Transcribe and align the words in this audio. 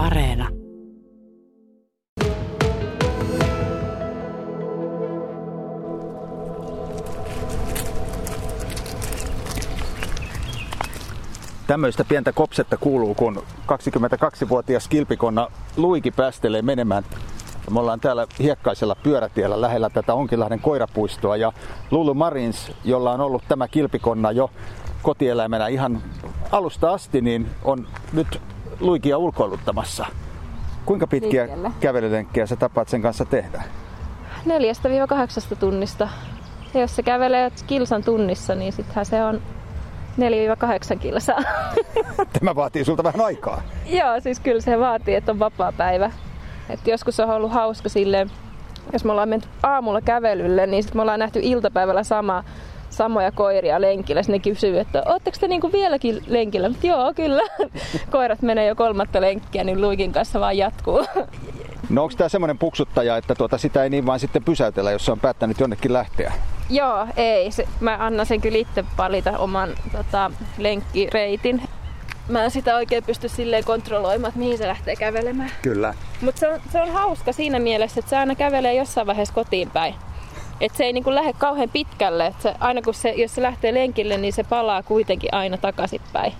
Areena. 0.00 0.48
Tämmöistä 11.66 12.04
pientä 12.04 12.32
kopsetta 12.32 12.76
kuuluu, 12.76 13.14
kun 13.14 13.42
22-vuotias 13.66 14.88
kilpikonna 14.88 15.48
Luiki 15.76 16.10
päästelee 16.10 16.62
menemään. 16.62 17.04
Me 17.70 17.80
ollaan 17.80 18.00
täällä 18.00 18.26
hiekkaisella 18.38 18.94
pyörätiellä 18.94 19.60
lähellä 19.60 19.90
tätä 19.90 20.14
Onkilahden 20.14 20.60
koirapuistoa 20.60 21.36
ja 21.36 21.52
Lulu 21.90 22.14
Marins, 22.14 22.72
jolla 22.84 23.12
on 23.12 23.20
ollut 23.20 23.42
tämä 23.48 23.68
kilpikonna 23.68 24.32
jo 24.32 24.50
kotieläimenä 25.02 25.66
ihan 25.66 26.02
alusta 26.52 26.92
asti, 26.92 27.20
niin 27.20 27.46
on 27.64 27.86
nyt 28.12 28.40
Luikia 28.80 29.18
ulkoiluttamassa. 29.18 30.06
Kuinka 30.86 31.06
pitkiä 31.06 31.42
Liikkeelle. 31.42 31.70
kävelylenkkejä 31.80 32.46
sä 32.46 32.56
tapaat 32.56 32.88
sen 32.88 33.02
kanssa 33.02 33.24
tehdä? 33.24 33.62
Neljästä 34.46 34.88
viiva 34.88 35.06
kahdeksasta 35.06 35.56
tunnista. 35.56 36.08
Ja 36.74 36.80
jos 36.80 36.96
se 36.96 37.02
kävelee 37.02 37.50
kilsan 37.66 38.04
tunnissa, 38.04 38.54
niin 38.54 38.72
sittenhän 38.72 39.06
se 39.06 39.24
on 39.24 39.40
4-8 40.94 40.98
kilsaa. 40.98 41.38
Tämä 42.38 42.54
vaatii 42.54 42.84
sulta 42.84 43.04
vähän 43.04 43.20
aikaa. 43.20 43.62
Joo, 43.86 44.20
siis 44.20 44.40
kyllä 44.40 44.60
se 44.60 44.78
vaatii, 44.78 45.14
että 45.14 45.32
on 45.32 45.38
vapaa 45.38 45.72
päivä. 45.72 46.10
Et 46.70 46.86
joskus 46.86 47.20
on 47.20 47.30
ollut 47.30 47.52
hauska 47.52 47.88
silleen, 47.88 48.30
jos 48.92 49.04
me 49.04 49.12
ollaan 49.12 49.28
menty 49.28 49.48
aamulla 49.62 50.00
kävelylle, 50.00 50.66
niin 50.66 50.82
sitten 50.82 50.98
me 50.98 51.02
ollaan 51.02 51.18
nähty 51.18 51.40
iltapäivällä 51.42 52.02
sama, 52.02 52.44
samoja 52.90 53.32
koiria 53.32 53.80
lenkillä. 53.80 54.22
Sitten 54.22 54.32
ne 54.32 54.52
kysyy, 54.52 54.78
että 54.78 55.02
ootteko 55.06 55.36
te 55.40 55.48
niinku 55.48 55.72
vieläkin 55.72 56.22
lenkillä? 56.26 56.68
Mut 56.68 56.84
joo, 56.84 57.12
kyllä. 57.14 57.42
Koirat 58.12 58.42
menee 58.42 58.66
jo 58.66 58.74
kolmatta 58.74 59.20
lenkkiä, 59.20 59.64
niin 59.64 59.80
Luikin 59.80 60.12
kanssa 60.12 60.40
vaan 60.40 60.56
jatkuu. 60.56 61.06
No 61.90 62.02
onko 62.02 62.14
tämä 62.16 62.28
semmoinen 62.28 62.58
puksuttaja, 62.58 63.16
että 63.16 63.34
tuota, 63.34 63.58
sitä 63.58 63.82
ei 63.84 63.90
niin 63.90 64.06
vaan 64.06 64.20
sitten 64.20 64.44
pysäytellä, 64.44 64.90
jos 64.90 65.04
se 65.04 65.12
on 65.12 65.20
päättänyt 65.20 65.60
jonnekin 65.60 65.92
lähteä? 65.92 66.32
Joo, 66.70 67.06
ei. 67.16 67.52
Se, 67.52 67.68
mä 67.80 67.96
annan 68.00 68.26
sen 68.26 68.40
kyllä 68.40 68.58
itse 68.58 68.84
valita 68.98 69.38
oman 69.38 69.70
tota, 69.92 70.30
lenkkireitin. 70.58 71.62
Mä 72.28 72.44
en 72.44 72.50
sitä 72.50 72.76
oikein 72.76 73.04
pysty 73.04 73.28
silleen 73.28 73.64
kontrolloimaan, 73.64 74.28
että 74.28 74.38
mihin 74.38 74.58
se 74.58 74.66
lähtee 74.66 74.96
kävelemään. 74.96 75.50
Kyllä. 75.62 75.94
Mutta 76.20 76.38
se 76.38 76.48
on, 76.48 76.60
se 76.72 76.82
on 76.82 76.90
hauska 76.90 77.32
siinä 77.32 77.58
mielessä, 77.58 77.98
että 77.98 78.10
se 78.10 78.16
aina 78.16 78.34
kävelee 78.34 78.74
jossain 78.74 79.06
vaiheessa 79.06 79.34
kotiin 79.34 79.70
päin. 79.70 79.94
Et 80.60 80.74
se 80.74 80.84
ei 80.84 80.92
niinku 80.92 81.14
lähde 81.14 81.32
kauhean 81.32 81.68
pitkälle. 81.68 82.26
Et 82.26 82.40
se, 82.40 82.54
aina 82.60 82.82
kun 82.82 82.94
se, 82.94 83.10
jos 83.10 83.34
se 83.34 83.42
lähtee 83.42 83.74
lenkille, 83.74 84.16
niin 84.16 84.32
se 84.32 84.44
palaa 84.44 84.82
kuitenkin 84.82 85.34
aina 85.34 85.56
takaisinpäin. 85.56 86.32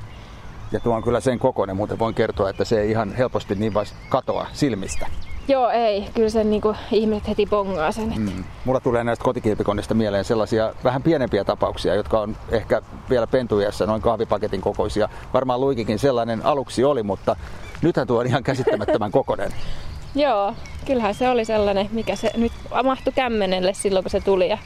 Ja 0.72 0.80
tuo 0.80 0.94
on 0.94 1.02
kyllä 1.02 1.20
sen 1.20 1.38
kokoinen, 1.38 1.76
muuten 1.76 1.98
voin 1.98 2.14
kertoa, 2.14 2.50
että 2.50 2.64
se 2.64 2.80
ei 2.80 2.90
ihan 2.90 3.14
helposti 3.14 3.54
niin 3.54 3.74
vasta 3.74 3.96
katoa 4.08 4.46
silmistä. 4.52 5.06
Joo, 5.48 5.70
ei. 5.70 6.06
Kyllä 6.14 6.28
sen 6.28 6.50
niinku, 6.50 6.74
ihmiset 6.92 7.28
heti 7.28 7.46
bongaa 7.46 7.92
sen. 7.92 8.12
Mm. 8.16 8.22
Mm. 8.22 8.44
Mulla 8.64 8.80
tulee 8.80 9.04
näistä 9.04 9.24
kotikilpikonnista 9.24 9.94
mieleen 9.94 10.24
sellaisia 10.24 10.72
vähän 10.84 11.02
pienempiä 11.02 11.44
tapauksia, 11.44 11.94
jotka 11.94 12.20
on 12.20 12.36
ehkä 12.50 12.82
vielä 13.10 13.26
pentuiassa 13.26 13.86
noin 13.86 14.02
kahvipaketin 14.02 14.60
kokoisia. 14.60 15.08
Varmaan 15.34 15.60
Luikikin 15.60 15.98
sellainen 15.98 16.46
aluksi 16.46 16.84
oli, 16.84 17.02
mutta 17.02 17.36
nythän 17.82 18.06
tuo 18.06 18.20
on 18.20 18.26
ihan 18.26 18.42
käsittämättömän 18.42 19.10
kokoinen. 19.10 19.52
Joo, 20.14 20.54
kyllähän 20.86 21.14
se 21.14 21.28
oli 21.28 21.44
sellainen, 21.44 21.88
mikä 21.92 22.16
se 22.16 22.30
nyt 22.36 22.52
mahtui 22.84 23.12
kämmenelle 23.12 23.74
silloin, 23.74 24.04
kun 24.04 24.10
se 24.10 24.20
tuli. 24.20 24.48
Ja 24.48 24.58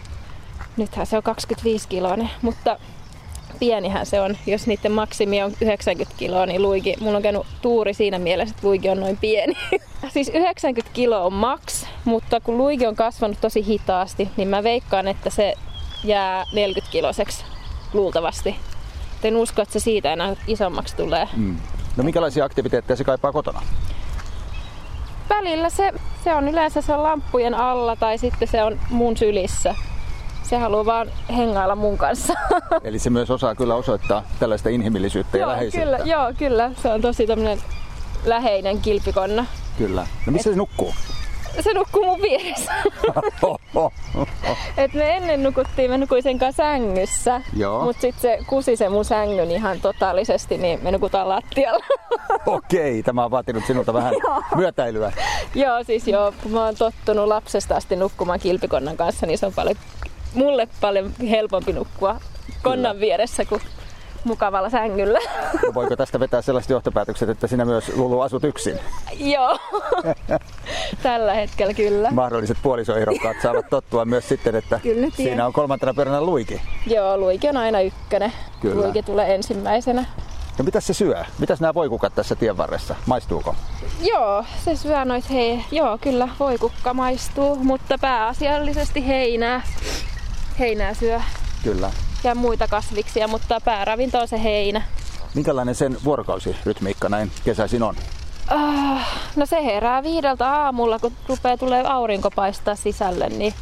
nythän 0.77 1.07
se 1.07 1.17
on 1.17 1.23
25 1.23 1.89
kiloinen, 1.89 2.31
mutta 2.43 2.79
pienihän 3.59 4.07
se 4.07 4.21
on. 4.21 4.37
Jos 4.47 4.67
niiden 4.67 4.93
maksimi 4.93 5.43
on 5.43 5.53
90 5.61 6.15
kiloa, 6.17 6.47
niin 6.47 6.63
luiki, 6.63 6.95
mulla 7.01 7.17
on 7.17 7.23
käynyt 7.23 7.43
tuuri 7.63 7.95
siinä 7.95 8.19
mielessä, 8.19 8.55
että 8.55 8.67
luiki 8.67 8.89
on 8.89 9.01
noin 9.01 9.17
pieni. 9.17 9.55
siis 10.15 10.29
90 10.29 10.95
kiloa 10.95 11.21
on 11.21 11.33
maks, 11.33 11.87
mutta 12.05 12.41
kun 12.41 12.59
luiki 12.59 12.87
on 12.87 12.97
kasvanut 12.97 13.41
tosi 13.41 13.67
hitaasti, 13.67 14.29
niin 14.37 14.49
mä 14.49 14.63
veikkaan, 14.63 15.09
että 15.09 15.31
se 15.31 15.55
jää 16.05 16.45
40 16.53 16.93
kiloseksi 16.93 17.45
luultavasti. 17.93 18.57
En 19.23 19.37
usko, 19.37 19.63
että 19.63 19.73
se 19.73 19.81
siitä 19.81 20.13
enää 20.13 20.37
isommaksi 20.47 20.97
tulee. 20.97 21.29
Mm. 21.37 21.57
No 21.97 22.05
minkälaisia 22.05 22.45
aktiviteetteja 22.45 22.97
se 22.97 23.05
kaipaa 23.05 23.33
kotona? 23.33 23.63
Välillä 25.45 25.71
se, 25.71 25.93
se 26.25 26.35
on 26.35 26.49
yleensä 26.49 26.81
se 26.81 26.95
on 26.95 27.03
lamppujen 27.03 27.55
alla 27.55 27.97
tai 27.97 28.19
sitten 28.19 28.49
se 28.49 28.63
on 28.65 28.81
mun 28.91 29.17
sylissä. 29.17 29.75
Se 30.43 30.57
haluaa 30.57 30.85
vaan 30.85 31.09
hengailla 31.37 31.77
mun 31.77 31.99
kanssa. 31.99 32.35
Eli 32.85 32.99
se 32.99 33.11
myös 33.11 33.31
osaa 33.31 33.55
kyllä 33.55 33.75
osoittaa 33.75 34.23
tällaista 34.39 34.69
inhimillisyyttä 34.69 35.37
ja 35.39 35.41
joo, 35.41 35.51
läheisyyttä. 35.51 35.97
kyllä, 35.97 36.13
joo, 36.13 36.33
kyllä. 36.39 36.71
Se 36.83 36.93
on 36.93 37.01
tosi 37.01 37.27
tämmönen 37.27 37.59
läheinen 38.25 38.81
kilpikonna. 38.81 39.47
kyllä. 39.79 40.07
No 40.27 40.33
missä 40.33 40.51
se 40.51 40.57
nukkuu? 40.57 40.95
Se 41.61 41.75
nukkuu 41.75 42.05
mun 42.05 42.23
vieressä. 42.23 42.73
Et 44.77 44.95
me 44.95 45.17
ennen 45.17 45.43
nukuttiin, 45.43 45.91
mä 45.91 45.99
nukuin 45.99 46.23
sen 46.23 46.39
kanssa 46.39 46.63
sängyssä. 46.63 47.43
Joo. 47.57 47.85
Mut 47.85 47.97
sit 48.01 48.15
se 48.19 48.39
kusi 48.47 48.77
se 48.77 48.89
mun 48.89 49.05
sängyn 49.05 49.51
ihan 49.51 49.81
totaalisesti, 49.81 50.59
niin 50.59 50.81
me 50.83 50.91
nukutaan 50.91 51.29
lattialla. 51.29 51.85
Okei, 52.47 53.03
tämä 53.03 53.25
on 53.25 53.31
vaatinut 53.31 53.65
sinulta 53.67 53.93
vähän 53.93 54.15
myötäilyä. 54.57 55.13
Joo, 55.55 55.85
siis 55.85 56.09
joo, 56.09 56.35
mä 56.49 56.65
oon 56.65 56.75
tottunut 56.75 57.29
lapsesta 57.29 57.77
asti 57.77 57.97
nukkumaan 57.97 58.41
kilpikonnan 58.41 58.97
kanssa, 58.97 59.27
niin 59.27 59.39
se 59.39 59.47
on 59.47 59.53
paljon, 59.53 59.77
mulle 60.35 60.69
paljon 60.81 61.13
helpompi 61.31 61.73
nukkua 61.73 62.21
konnan 62.63 63.01
vieressä 63.01 63.45
kuin 63.45 63.61
mukavalla 64.25 64.71
sängyllä. 64.71 65.19
No 65.67 65.75
voiko 65.75 65.97
tästä 65.97 66.21
vetää 66.21 66.43
sellaiset 66.43 66.71
johtopäätökset, 66.71 67.29
että 67.29 67.47
sinä 67.47 67.65
myös 67.65 67.97
Lulu 67.97 68.21
asut 68.21 68.45
yksin? 68.45 68.79
joo, 69.19 69.59
tällä 71.03 71.35
hetkellä 71.35 71.75
kyllä. 71.75 72.11
Mahdolliset 72.11 72.59
puolisoehdokkaat 72.63 73.37
saavat 73.43 73.67
tottua 73.71 74.05
myös 74.05 74.29
sitten, 74.29 74.55
että 74.55 74.81
Kyllä 74.83 75.07
siinä 75.17 75.47
on 75.47 75.53
kolmantena 75.53 75.95
peränä 75.95 76.21
Luiki. 76.21 76.63
Joo, 76.87 77.17
luiki 77.19 77.49
on 77.49 77.57
aina 77.57 77.81
ykkönen. 77.81 78.33
Kyllä. 78.61 78.75
Luiki 78.83 79.03
tulee 79.03 79.35
ensimmäisenä. 79.35 80.05
No 80.59 80.65
mitäs 80.65 80.87
se 80.87 80.95
syö? 80.95 81.25
Mitäs 81.39 81.61
nämä 81.61 81.75
voikukat 81.75 82.15
tässä 82.15 82.35
tien 82.35 82.57
varressa? 82.57 82.95
Maistuuko? 83.07 83.55
Joo, 84.03 84.45
se 84.65 84.77
syö 84.77 85.05
noit 85.05 85.31
hei. 85.31 85.65
Joo, 85.71 85.99
kyllä 85.99 86.29
voi 86.41 86.59
kukka 86.59 86.95
maistuu, 86.95 87.57
mutta 87.57 87.99
pääasiallisesti 87.99 89.07
heinää. 89.07 89.63
Heinää 90.59 90.95
syö 90.95 91.21
Kyllä. 91.65 91.91
Ja 92.25 92.35
muita 92.35 92.69
kasviksia, 92.69 93.29
mutta 93.29 93.61
pääravinto 93.65 94.19
on 94.21 94.29
se 94.29 94.43
heinä. 94.43 94.83
Minkälainen 95.35 95.75
sen 95.75 95.97
vuorokausirytmiikka 96.05 97.09
näin 97.09 97.31
kesäisin 97.45 97.83
on? 97.83 97.95
Ah, 98.49 99.09
no 99.37 99.47
se 99.47 99.65
herää 99.65 100.03
viideltä 100.03 100.51
aamulla, 100.53 100.99
kun 100.99 101.13
rupeaa 101.29 101.57
tulee 101.57 101.83
aurinko 101.87 102.31
paistaa 102.31 102.75
sisälle, 102.75 103.29
niin 103.29 103.55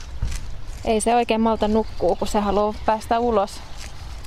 ei 0.84 1.00
se 1.00 1.15
oikein 1.15 1.41
malta 1.41 1.69
nukkuu, 1.69 2.17
kun 2.17 2.28
se 2.28 2.41
haluaa 2.41 2.75
päästä 2.87 3.19
ulos. 3.19 3.61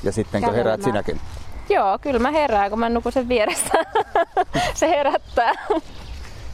Ja 0.03 0.11
sittenkö 0.11 0.51
heräät 0.51 0.81
Kävelemään. 0.81 1.03
sinäkin? 1.05 1.21
Joo, 1.69 1.97
kyllä 2.01 2.19
mä 2.19 2.31
herään, 2.31 2.69
kun 2.69 2.79
mä 2.79 2.89
nukun 2.89 3.11
sen 3.11 3.29
vieressä. 3.29 3.73
se 4.73 4.89
herättää. 4.89 5.51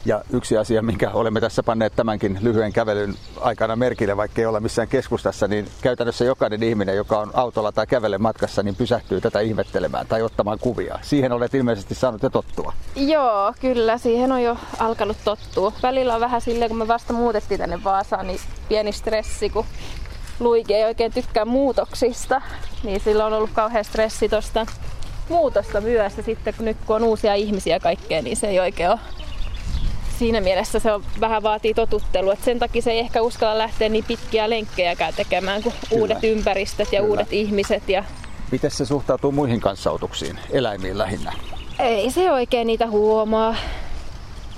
Ja 0.04 0.22
yksi 0.32 0.56
asia, 0.56 0.82
minkä 0.82 1.10
olemme 1.10 1.40
tässä 1.40 1.62
panneet 1.62 1.96
tämänkin 1.96 2.38
lyhyen 2.40 2.72
kävelyn 2.72 3.14
aikana 3.40 3.76
merkille, 3.76 4.16
vaikka 4.16 4.40
ei 4.40 4.46
olla 4.46 4.60
missään 4.60 4.88
keskustassa, 4.88 5.48
niin 5.48 5.68
käytännössä 5.82 6.24
jokainen 6.24 6.62
ihminen, 6.62 6.96
joka 6.96 7.18
on 7.18 7.30
autolla 7.34 7.72
tai 7.72 7.86
kävellen 7.86 8.22
matkassa, 8.22 8.62
niin 8.62 8.76
pysähtyy 8.76 9.20
tätä 9.20 9.40
ihmettelemään 9.40 10.06
tai 10.06 10.22
ottamaan 10.22 10.58
kuvia. 10.58 10.98
Siihen 11.02 11.32
olet 11.32 11.54
ilmeisesti 11.54 11.94
saanut 11.94 12.22
jo 12.22 12.30
tottua. 12.30 12.72
Joo, 12.96 13.52
kyllä, 13.60 13.98
siihen 13.98 14.32
on 14.32 14.42
jo 14.42 14.56
alkanut 14.78 15.16
tottua. 15.24 15.72
Välillä 15.82 16.14
on 16.14 16.20
vähän 16.20 16.40
silleen, 16.40 16.68
kun 16.68 16.78
me 16.78 16.88
vasta 16.88 17.12
muutettiin 17.12 17.60
tänne 17.60 17.84
Vaasaan, 17.84 18.26
niin 18.26 18.40
pieni 18.68 18.92
stressi, 18.92 19.50
kun 19.50 19.64
Luiki 20.40 20.74
ei 20.74 20.84
oikein 20.84 21.12
tykkää 21.12 21.44
muutoksista, 21.44 22.42
niin 22.82 23.00
sillä 23.00 23.26
on 23.26 23.32
ollut 23.32 23.50
kauhean 23.52 23.84
stressi 23.84 24.28
tosta 24.28 24.66
muutosta 25.28 25.80
myös. 25.80 26.16
Ja 26.16 26.22
sitten 26.22 26.54
kun 26.54 26.64
nyt 26.64 26.76
kun 26.86 26.96
on 26.96 27.04
uusia 27.04 27.34
ihmisiä 27.34 27.80
kaikkea, 27.80 28.22
niin 28.22 28.36
se 28.36 28.46
ei 28.46 28.60
oikein 28.60 28.90
ole 28.90 28.98
siinä 30.22 30.40
mielessä 30.40 30.78
se 30.78 30.92
on, 30.92 31.04
vähän 31.20 31.42
vaatii 31.42 31.74
totuttelua. 31.74 32.32
Et 32.32 32.44
sen 32.44 32.58
takia 32.58 32.82
se 32.82 32.90
ei 32.90 32.98
ehkä 32.98 33.22
uskalla 33.22 33.58
lähteä 33.58 33.88
niin 33.88 34.04
pitkiä 34.04 34.50
lenkkejäkään 34.50 35.14
tekemään 35.14 35.62
kuin 35.62 35.74
Kyllä. 35.88 36.00
uudet 36.02 36.24
ympäristöt 36.24 36.92
ja 36.92 37.00
Kyllä. 37.00 37.10
uudet 37.10 37.32
ihmiset. 37.32 37.88
Ja 37.88 38.04
Miten 38.50 38.70
se 38.70 38.86
suhtautuu 38.86 39.32
muihin 39.32 39.60
kanssautuksiin, 39.60 40.38
eläimiin 40.50 40.98
lähinnä? 40.98 41.32
ei 41.78 42.10
se 42.10 42.32
oikein 42.32 42.66
niitä 42.66 42.86
huomaa. 42.86 43.54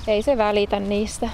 Ei 0.07 0.23
se 0.23 0.37
välitä 0.37 0.81
niistä. 0.81 1.29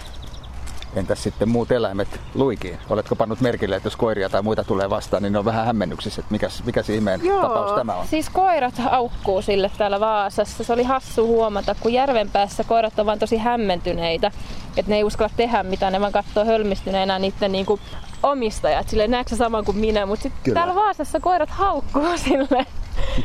Entäs 0.94 1.22
sitten 1.22 1.48
muut 1.48 1.72
eläimet 1.72 2.20
luikiin? 2.34 2.78
Oletko 2.90 3.16
pannut 3.16 3.40
merkille, 3.40 3.76
että 3.76 3.86
jos 3.86 3.96
koiria 3.96 4.28
tai 4.28 4.42
muita 4.42 4.64
tulee 4.64 4.90
vastaan, 4.90 5.22
niin 5.22 5.32
ne 5.32 5.38
on 5.38 5.44
vähän 5.44 5.66
hämmennyksissä, 5.66 6.20
että 6.20 6.32
mikäs, 6.32 6.64
mikä 6.64 6.82
se 6.82 6.94
ihmeen 6.94 7.20
tapaus 7.40 7.72
tämä 7.72 7.94
on? 7.94 8.06
siis 8.06 8.30
koirat 8.30 8.74
aukkuu 8.90 9.42
sille 9.42 9.70
täällä 9.78 10.00
Vaasassa. 10.00 10.64
Se 10.64 10.72
oli 10.72 10.82
hassu 10.82 11.26
huomata, 11.26 11.74
kun 11.80 11.92
järven 11.92 12.30
päässä 12.30 12.64
koirat 12.64 12.98
on 12.98 13.06
vaan 13.06 13.18
tosi 13.18 13.36
hämmentyneitä. 13.36 14.30
Että 14.76 14.90
ne 14.90 14.96
ei 14.96 15.04
uskalla 15.04 15.32
tehdä 15.36 15.62
mitään, 15.62 15.92
ne 15.92 16.00
vaan 16.00 16.12
katsoo 16.12 16.44
hölmistyneenä 16.44 17.18
niiden 17.18 17.52
niinku 17.52 17.80
omistajat. 18.22 18.88
Sille 18.88 19.08
näetkö 19.08 19.36
saman 19.36 19.64
kuin 19.64 19.76
minä, 19.76 20.06
mutta 20.06 20.22
sitten 20.22 20.54
täällä 20.54 20.74
Vaasassa 20.74 21.20
koirat 21.20 21.50
haukkuu 21.50 22.18
sille. 22.28 22.66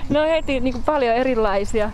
Ne 0.10 0.20
on 0.20 0.28
heti 0.28 0.60
niinku 0.60 0.82
paljon 0.86 1.16
erilaisia. 1.16 1.90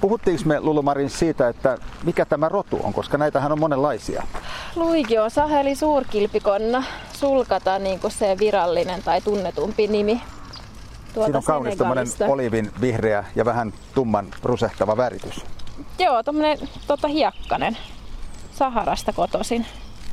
Puhuttiinko 0.00 0.42
me 0.46 0.60
Lulumarin 0.60 1.10
siitä, 1.10 1.48
että 1.48 1.78
mikä 2.04 2.24
tämä 2.24 2.48
rotu 2.48 2.80
on, 2.82 2.92
koska 2.92 3.18
näitähän 3.18 3.52
on 3.52 3.60
monenlaisia? 3.60 4.22
Luiki 4.76 5.18
on 5.18 5.30
saheli 5.30 5.74
suurkilpikonna. 5.74 6.84
Sulkata 7.12 7.78
niin 7.78 8.00
kuin 8.00 8.10
se 8.10 8.36
virallinen 8.38 9.02
tai 9.02 9.20
tunnetumpi 9.20 9.86
nimi. 9.86 10.20
Tuota 11.14 11.26
Siinä 11.26 11.38
on 11.38 11.44
kaunis 11.44 11.78
olivin 12.28 12.72
vihreä 12.80 13.24
ja 13.34 13.44
vähän 13.44 13.72
tumman 13.94 14.26
rusehtava 14.42 14.96
väritys. 14.96 15.44
Joo, 15.98 16.22
tommonen 16.22 16.58
tota, 16.86 17.08
hiekkanen. 17.08 17.76
Saharasta 18.52 19.12
kotosin. 19.12 19.66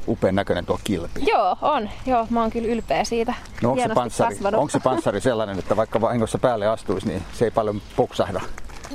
Upean 0.07 0.35
näköinen 0.35 0.65
tuo 0.65 0.79
kilpi. 0.83 1.25
Joo, 1.27 1.57
on. 1.61 1.89
Joo, 2.05 2.27
mä 2.29 2.41
oon 2.41 2.51
kyllä 2.51 2.67
ylpeä 2.67 3.03
siitä. 3.03 3.33
No 3.61 3.69
onko 3.69 3.83
se, 3.83 3.93
panssari, 3.93 4.35
onko 4.43 4.69
se 4.69 4.79
panssari 4.79 5.21
sellainen, 5.21 5.59
että 5.59 5.75
vaikka 5.75 6.01
vahingossa 6.01 6.37
päälle 6.37 6.67
astuisi, 6.67 7.07
niin 7.07 7.23
se 7.33 7.45
ei 7.45 7.51
paljon 7.51 7.81
puksahda? 7.95 8.41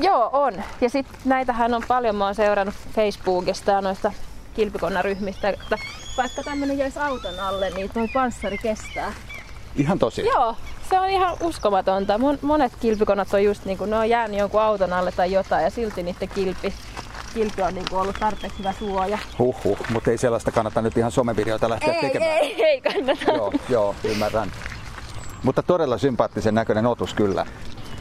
Joo, 0.01 0.31
on. 0.33 0.55
Ja 0.81 0.91
sitten 0.91 1.15
näitähän 1.25 1.75
on 1.75 1.83
paljon, 1.89 2.17
mä 2.17 2.25
oon 2.25 2.35
seurannut 2.35 2.75
Facebookista 2.95 3.71
ja 3.71 3.81
noista 3.81 4.13
kilpikonnaryhmistä, 4.55 5.49
että 5.49 5.79
vaikka 6.17 6.43
tämmönen 6.43 6.79
jäisi 6.79 6.99
auton 6.99 7.41
alle, 7.41 7.71
niin 7.71 7.91
tuo 7.95 8.09
panssari 8.15 8.59
kestää. 8.59 9.13
Ihan 9.77 9.99
tosi? 9.99 10.27
Joo, 10.27 10.57
se 10.91 11.01
on 11.01 11.09
ihan 11.09 11.37
uskomatonta. 11.41 12.21
Monet 12.43 12.73
kilpikonnat 12.81 13.35
on 13.35 13.45
just 13.45 13.65
niin 13.65 13.79
kuin, 13.79 13.91
ne 13.91 13.97
on 13.97 14.09
jäänyt 14.09 14.39
jonkun 14.39 14.61
auton 14.61 14.93
alle 14.93 15.13
tai 15.13 15.33
jotain 15.33 15.65
ja 15.65 15.71
silti 15.71 16.03
niiden 16.03 16.29
kilpi, 16.29 16.75
kilpi 17.35 17.63
on 17.63 17.75
niin 17.75 17.87
kuin 17.91 18.01
ollut 18.01 18.17
tarpeeksi 18.21 18.59
hyvä 18.59 18.73
suoja. 18.73 19.19
Huhhuh, 19.39 19.79
mutta 19.91 20.11
ei 20.11 20.19
sellaista 20.19 20.53
kannata 20.53 20.83
nyt 20.83 20.97
ihan 20.97 21.13
somevideoita 21.13 21.69
lähteä 21.71 21.95
ei, 21.95 22.01
tekemään. 22.01 22.31
Ei, 22.31 22.65
ei 22.65 22.81
kannata. 22.81 23.33
Joo, 23.33 23.53
joo, 23.69 23.95
ymmärrän. 24.05 24.53
Mutta 25.43 25.63
todella 25.63 25.99
sympaattisen 25.99 26.55
näköinen 26.55 26.87
otus 26.87 27.15
kyllä. 27.15 27.47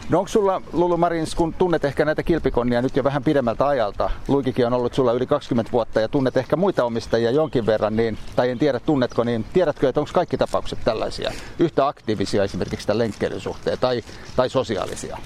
No 0.09 0.19
onko 0.19 0.27
sulla, 0.27 0.62
Lulu 0.74 0.98
Marins, 0.98 1.36
kun 1.36 1.53
tunnet 1.53 1.86
ehkä 1.86 2.06
näitä 2.06 2.24
kilpikonnia 2.24 2.81
nyt 2.81 2.95
jo 2.95 3.03
vähän 3.03 3.24
pidemmältä 3.24 3.68
ajalta, 3.68 4.09
Luikikin 4.27 4.68
on 4.68 4.74
ollut 4.74 4.94
sulla 4.94 5.12
yli 5.12 5.25
20 5.25 5.71
vuotta 5.71 6.01
ja 6.01 6.07
tunnet 6.07 6.38
ehkä 6.38 6.56
muita 6.56 6.83
omistajia 6.83 7.31
jonkin 7.31 7.65
verran, 7.65 7.95
niin, 7.95 8.18
tai 8.36 8.50
en 8.50 8.59
tiedä 8.59 8.80
tunnetko, 8.80 9.24
niin 9.24 9.45
tiedätkö, 9.53 9.89
että 9.89 10.00
onko 10.00 10.12
kaikki 10.13 10.38
tapaukset 10.38 10.80
tällaisia, 10.86 11.31
yhtä 11.59 11.88
aktiivisia 11.88 12.44
esimerkiksi 12.44 12.88
tämän 12.88 12.98
lenkkeilyn 12.98 13.42
suhteen 13.42 13.77
tai, 13.80 14.03
tai 14.36 14.50
sosiaalisia? 14.50 15.18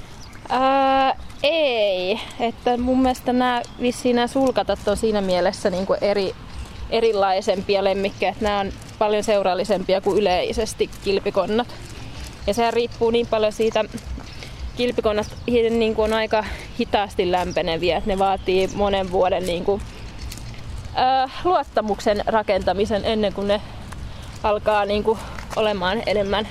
Ää, 0.50 1.16
ei, 1.44 2.20
että 2.40 2.78
mun 2.78 3.02
mielestä 3.02 3.34
nämä 3.34 3.62
vissiin 3.82 4.16
nämä 4.16 4.28
sulkatat 4.28 4.88
on 4.88 4.98
siinä 4.98 5.22
mielessä 5.22 5.70
niin 5.70 5.86
kuin 5.86 6.00
eri, 6.02 6.36
erilaisempia 6.90 7.84
lemmikkejä, 7.84 8.32
että 8.32 8.44
nämä 8.44 8.60
on 8.60 8.72
paljon 9.00 9.24
seurallisempia 9.24 10.02
kuin 10.02 10.18
yleisesti 10.18 10.90
kilpikonnat. 11.04 11.68
Ja 12.48 12.54
sehän 12.54 12.74
riippuu 12.74 13.12
niin 13.12 13.28
paljon 13.28 13.52
siitä 13.52 13.84
kilpikonnat 14.78 15.28
niin 15.70 15.96
kuin 15.96 16.14
on 16.14 16.18
aika 16.18 16.44
hitaasti 16.80 17.32
lämpeneviä, 17.32 17.98
että 17.98 18.10
ne 18.10 18.20
vaatii 18.20 18.70
monen 18.76 19.12
vuoden 19.12 19.46
niin 19.46 19.66
kuin, 19.66 19.82
äh, 20.98 21.32
luottamuksen 21.44 22.24
rakentamisen 22.28 23.06
ennen 23.06 23.34
kuin 23.34 23.48
ne 23.48 23.62
alkaa 24.44 24.86
niin 24.86 25.04
kuin, 25.04 25.20
olemaan 25.56 26.02
enemmän 26.06 26.48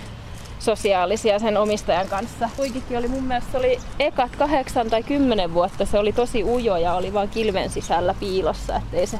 sosiaalisia 0.59 1.38
sen 1.38 1.56
omistajan 1.56 2.09
kanssa. 2.09 2.50
Kuikikin 2.56 2.99
oli 2.99 3.09
mun 3.09 3.25
mielestä 3.25 3.59
oli 3.59 3.79
ekat 3.99 4.37
kahdeksan 4.37 4.91
tai 4.91 5.03
kymmenen 5.03 5.55
vuotta, 5.55 5.87
se 5.87 5.99
oli 5.99 6.12
tosi 6.12 6.44
ujo 6.44 6.76
ja 6.76 6.94
oli 6.94 7.12
vaan 7.12 7.29
kilven 7.29 7.71
sisällä 7.71 8.15
piilossa, 8.21 8.76
ettei 8.76 9.06
se 9.06 9.19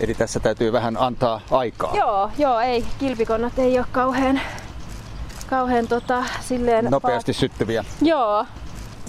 Eli 0.00 0.14
tässä 0.14 0.40
täytyy 0.40 0.72
vähän 0.72 0.96
antaa 0.96 1.40
aikaa. 1.50 1.96
Joo, 1.96 2.30
joo, 2.38 2.60
ei. 2.60 2.84
Kilpikonnat 2.98 3.58
ei 3.58 3.78
ole 3.78 3.86
kauhean 3.92 4.40
kauhean 5.50 5.88
tota, 5.88 6.24
silleen... 6.40 6.84
Nopeasti 6.84 7.32
syttyviä. 7.32 7.84
Joo. 8.02 8.46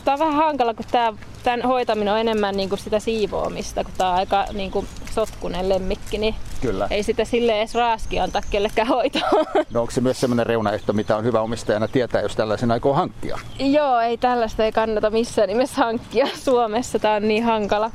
Tämä 0.06 0.14
on 0.14 0.20
vähän 0.20 0.34
hankala, 0.34 0.74
kun 0.74 0.86
tämä, 0.92 1.14
tämän 1.44 1.62
hoitaminen 1.62 2.14
on 2.14 2.20
enemmän 2.20 2.58
niin 2.58 2.70
kuin 2.70 2.80
sitä 2.80 3.00
siivoamista, 3.00 3.84
kun 3.84 3.94
tämä 3.98 4.10
on 4.10 4.16
aika 4.16 4.46
niin 4.54 4.72
kuin 4.72 4.88
sotkunen 5.12 5.70
lemmikki, 5.70 6.18
niin 6.18 6.36
Kyllä. 6.62 6.88
ei 6.90 7.04
sitä 7.04 7.26
sille 7.26 7.58
edes 7.58 7.76
raaski 7.76 8.20
antaa 8.20 8.42
kellekään 8.50 8.88
hoitoa. 8.88 9.30
No 9.74 9.82
onko 9.82 9.92
se 9.92 10.02
myös 10.02 10.20
sellainen 10.20 10.46
reunaehto, 10.46 10.94
mitä 10.94 11.18
on 11.18 11.24
hyvä 11.24 11.42
omistajana 11.42 11.88
tietää, 11.88 12.22
jos 12.22 12.36
tällaisen 12.36 12.72
aikoo 12.72 12.94
hankkia? 12.94 13.40
Joo, 13.60 14.00
ei 14.00 14.18
tällaista 14.18 14.66
ei 14.66 14.72
kannata 14.72 15.10
missään 15.10 15.50
nimessä 15.50 15.76
hankkia 15.76 16.28
Suomessa. 16.44 17.00
Tämä 17.00 17.14
on 17.14 17.28
niin 17.28 17.44
hankala. 17.44 17.92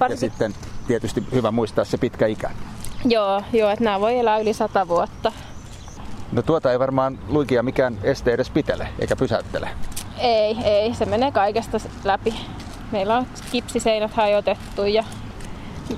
Varsin... 0.00 0.14
Ja 0.14 0.20
sitten 0.20 0.54
tietysti 0.86 1.24
hyvä 1.32 1.50
muistaa 1.50 1.84
se 1.84 1.98
pitkä 1.98 2.26
ikä. 2.26 2.50
Joo, 3.04 3.42
joo 3.52 3.70
että 3.70 3.84
nämä 3.84 4.00
voi 4.00 4.18
elää 4.18 4.38
yli 4.38 4.52
sata 4.52 4.88
vuotta. 4.88 5.32
No 6.32 6.42
tuota 6.42 6.72
ei 6.72 6.78
varmaan 6.78 7.18
luikia 7.28 7.62
mikään 7.62 7.98
este 8.02 8.32
edes 8.32 8.50
pitele 8.50 8.88
eikä 8.98 9.16
pysäyttele. 9.16 9.68
Ei, 10.18 10.56
ei. 10.64 10.94
Se 10.94 11.04
menee 11.04 11.32
kaikesta 11.32 11.78
läpi. 12.04 12.34
Meillä 12.92 13.16
on 13.16 13.26
kipsiseinät 13.52 14.14
hajotettu 14.14 14.84
ja, 14.84 15.04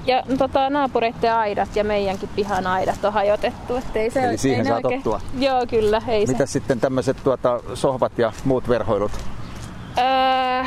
ja 0.07 0.23
tota, 0.39 0.71
naapureiden 0.71 1.35
aidat 1.35 1.77
ja 1.77 1.85
meidänkin 1.85 2.29
pihan 2.37 2.67
aidat 2.67 3.05
on 3.05 3.13
hajotettu. 3.13 3.77
Ettei 3.77 4.11
se, 4.11 4.25
Eli 4.25 4.39
siihen 4.39 4.61
ei 4.61 4.65
saa 4.67 4.77
oikein... 4.77 5.03
tottua. 5.03 5.21
Joo, 5.39 5.67
kyllä. 5.67 6.03
Ei 6.09 6.27
Mitä 6.27 6.47
se. 6.47 6.53
sitten 6.53 6.81
tämmöiset 6.81 7.17
tuota, 7.25 7.61
sohvat 7.75 8.19
ja 8.19 8.33
muut 8.45 8.69
verhoilut? 8.69 9.13
Öö, 9.99 10.65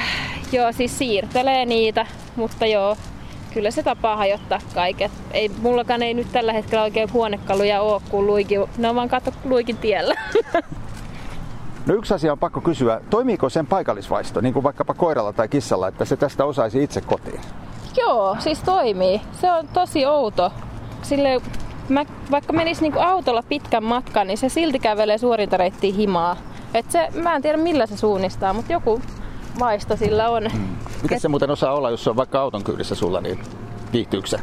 joo, 0.51 0.71
siis 0.71 0.97
siirtelee 0.97 1.65
niitä, 1.65 2.05
mutta 2.35 2.65
joo, 2.65 2.97
kyllä 3.55 3.71
se 3.71 3.83
tapaa 3.83 4.15
hajottaa 4.15 4.59
kaiket. 4.73 5.11
Ei, 5.31 5.51
mullakaan 5.61 6.03
ei 6.03 6.13
nyt 6.13 6.31
tällä 6.31 6.53
hetkellä 6.53 6.83
oikein 6.83 7.13
huonekaluja 7.13 7.81
ole, 7.81 8.01
kun 8.09 8.27
luikin, 8.27 8.59
ne 8.77 8.89
on 8.89 8.95
vaan 8.95 9.09
katso 9.09 9.31
luikin 9.43 9.77
tiellä. 9.77 10.15
No 11.85 11.93
yksi 11.93 12.13
asia 12.13 12.31
on 12.31 12.39
pakko 12.39 12.61
kysyä, 12.61 13.01
toimiiko 13.09 13.49
sen 13.49 13.67
paikallisvaisto, 13.67 14.41
niin 14.41 14.53
kuin 14.53 14.63
vaikkapa 14.63 14.93
koiralla 14.93 15.33
tai 15.33 15.47
kissalla, 15.47 15.87
että 15.87 16.05
se 16.05 16.17
tästä 16.17 16.45
osaisi 16.45 16.83
itse 16.83 17.01
kotiin? 17.01 17.41
Joo, 17.97 18.37
siis 18.39 18.63
toimii. 18.63 19.21
Se 19.41 19.51
on 19.51 19.67
tosi 19.67 20.05
outo. 20.05 20.51
Sille, 21.01 21.41
mä, 21.89 22.05
vaikka 22.31 22.53
menis 22.53 22.81
niinku 22.81 22.99
autolla 22.99 23.43
pitkän 23.43 23.83
matkan, 23.83 24.27
niin 24.27 24.37
se 24.37 24.49
silti 24.49 24.79
kävelee 24.79 25.17
suorinta 25.17 25.57
reittiä 25.57 25.93
himaa. 25.93 26.37
Et 26.73 26.91
se, 26.91 27.07
mä 27.23 27.35
en 27.35 27.41
tiedä 27.41 27.57
millä 27.57 27.85
se 27.85 27.97
suunnistaa, 27.97 28.53
mutta 28.53 28.73
joku 28.73 29.01
vaisto 29.59 29.95
sillä 29.95 30.29
on. 30.29 30.51
Hmm. 30.51 30.84
Miten 31.05 31.19
se 31.19 31.27
muuten 31.27 31.49
osaa 31.49 31.73
olla, 31.73 31.89
jos 31.89 32.03
se 32.03 32.09
on 32.09 32.15
vaikka 32.15 32.41
auton 32.41 32.63
kyydissä 32.63 32.95
sulla, 32.95 33.21
niin 33.21 33.39
viihtyykö 33.93 34.27
se? 34.27 34.37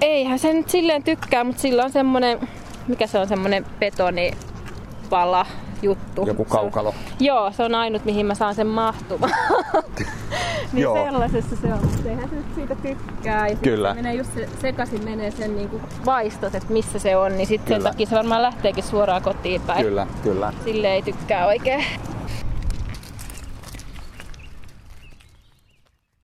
Eihän 0.00 0.38
se 0.38 0.52
nyt 0.52 0.70
silleen 0.70 1.02
tykkää, 1.02 1.44
mutta 1.44 1.62
sillä 1.62 1.84
on 1.84 1.92
semmonen, 1.92 2.48
mikä 2.88 3.06
se 3.06 3.18
on 3.18 3.28
semmonen 3.28 3.66
betonipala 3.78 5.46
juttu. 5.82 6.26
Joku 6.26 6.44
kaukalo. 6.44 6.90
Se 6.90 6.96
on, 6.96 7.26
joo, 7.26 7.52
se 7.52 7.62
on 7.62 7.74
ainut 7.74 8.04
mihin 8.04 8.26
mä 8.26 8.34
saan 8.34 8.54
sen 8.54 8.66
mahtumaan. 8.66 9.32
niin 10.72 10.82
joo. 10.82 11.04
sellaisessa 11.04 11.56
se 11.56 11.72
on. 11.72 11.80
Eihän 12.06 12.28
se 12.28 12.36
nyt 12.36 12.46
siitä 12.54 12.74
tykkää. 12.74 13.48
Ja 13.48 13.56
Kyllä. 13.56 13.88
Se 13.88 13.94
menee 13.94 14.14
just 14.14 14.34
se, 14.34 14.48
sekaisin 14.60 15.04
menee 15.04 15.30
sen 15.30 15.56
niinku 15.56 15.80
vaistot, 16.06 16.54
että 16.54 16.72
missä 16.72 16.98
se 16.98 17.16
on, 17.16 17.36
niin 17.36 17.46
sitten 17.46 17.76
sen 17.76 17.82
takia 17.82 18.06
se 18.06 18.16
varmaan 18.16 18.42
lähteekin 18.42 18.84
suoraan 18.84 19.22
kotiin 19.22 19.60
päin. 19.60 19.84
Kyllä, 19.84 20.06
kyllä. 20.22 20.52
Sille 20.64 20.92
ei 20.92 21.02
tykkää 21.02 21.46
oikein. 21.46 21.84